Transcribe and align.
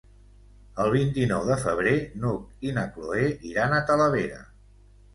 El 0.85 0.89
vint-i-nou 0.95 1.45
de 1.51 1.59
febrer 1.65 1.95
n'Hug 2.25 2.67
i 2.71 2.75
na 2.81 2.89
Cloè 2.97 3.31
iran 3.55 3.81
a 3.81 3.87
Talavera. 3.93 4.45